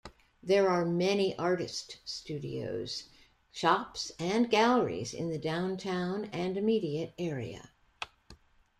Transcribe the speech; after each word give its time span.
There 0.41 0.67
are 0.67 0.83
many 0.83 1.37
artist 1.37 1.97
studios, 2.05 3.09
shops 3.51 4.11
and 4.17 4.49
galleries 4.49 5.13
in 5.13 5.29
the 5.29 5.37
downtown 5.37 6.25
and 6.33 6.57
immediate 6.57 7.13
area. 7.19 7.69